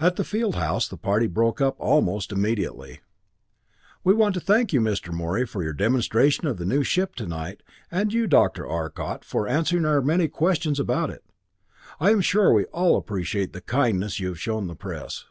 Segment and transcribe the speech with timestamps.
[0.00, 2.98] At the field house the party broke up almost immediately.
[4.02, 5.12] "We want to thank you, Mr.
[5.12, 8.66] Morey, for your demonstration of the new ship tonight, and you, Dr.
[8.66, 11.22] Arcot, for answering our many questions about it.
[12.00, 15.26] I am sure we all appreciate the kindness you have shown the press."